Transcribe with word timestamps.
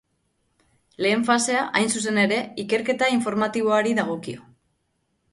Lehen 1.05 1.25
fasea, 1.25 1.59
hain 1.81 1.91
zuzen 1.99 2.17
ere, 2.21 2.39
ikerketa 2.63 3.09
informatiboari 3.17 3.93
dagokio. 4.01 4.47